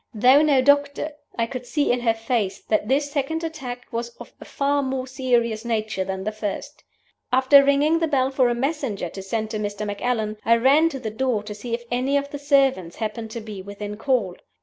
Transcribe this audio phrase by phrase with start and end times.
[0.15, 4.33] Though no doctor, I could see in her face that this second attack was of
[4.41, 6.83] a far more serious nature than the first.
[7.31, 9.85] After ringing the bell for a messenger to send to Mr.
[9.85, 13.41] Macallan, I ran to the door to see if any of the servants happened to
[13.41, 14.37] be within call.